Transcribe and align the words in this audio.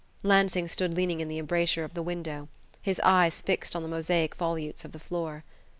Lansing 0.23 0.67
stood 0.67 0.95
leaning 0.95 1.19
in 1.19 1.27
the 1.27 1.37
embrasure 1.37 1.83
of 1.83 1.93
the 1.93 2.01
window, 2.01 2.49
his 2.81 2.99
eyes 3.03 3.39
fixed 3.39 3.75
on 3.75 3.83
the 3.83 3.87
mosaic 3.87 4.33
volutes 4.35 4.83
of 4.83 4.93
the 4.93 4.99
floor. 4.99 5.43